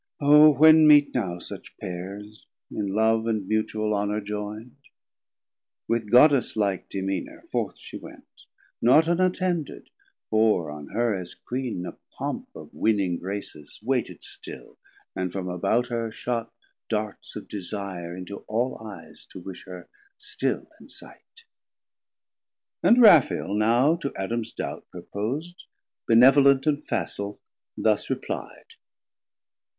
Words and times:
O 0.19 0.49
when 0.51 0.87
meet 0.87 1.13
now 1.13 1.37
Such 1.37 1.77
pairs, 1.77 2.47
in 2.71 2.87
Love 2.95 3.27
and 3.27 3.47
mutual 3.47 3.93
Honour 3.93 4.21
joyn'd? 4.21 4.75
With 5.87 6.09
Goddess 6.09 6.55
like 6.55 6.89
demeanour 6.89 7.43
forth 7.51 7.77
she 7.77 7.97
went; 7.97 8.47
Not 8.81 9.07
unattended, 9.07 9.91
for 10.31 10.71
on 10.71 10.87
her 10.87 11.13
as 11.13 11.35
Queen 11.35 11.83
60 11.83 11.83
A 11.87 11.99
pomp 12.17 12.47
of 12.55 12.73
winning 12.73 13.19
Graces 13.19 13.79
waited 13.83 14.23
still, 14.23 14.79
And 15.15 15.31
from 15.31 15.47
about 15.47 15.89
her 15.89 16.11
shot 16.11 16.51
Darts 16.89 17.35
of 17.35 17.47
desire 17.47 18.15
Into 18.17 18.37
all 18.47 18.79
Eyes 18.83 19.27
to 19.33 19.39
wish 19.39 19.65
her 19.67 19.87
still 20.17 20.67
in 20.81 20.89
sight. 20.89 21.43
And 22.81 22.99
Raphael 22.99 23.53
now 23.53 23.97
to 23.97 24.11
Adam's 24.17 24.51
doubt 24.51 24.87
propos'd 24.89 25.65
Benevolent 26.07 26.65
and 26.65 26.83
facil 26.87 27.37
thus 27.77 28.07
repli'd. 28.07 28.73